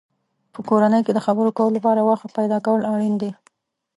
په 0.53 0.59
کورنۍ 0.69 1.01
کې 1.05 1.11
د 1.13 1.19
خبرو 1.25 1.55
کولو 1.57 1.75
لپاره 1.77 2.01
وخت 2.09 2.27
پیدا 2.39 2.57
کول 2.65 2.81
اړین 2.93 3.13
دی. 3.21 3.31